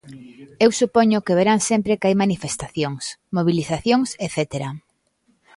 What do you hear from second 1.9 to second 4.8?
que hai manifestacións, mobilizacións etcétera.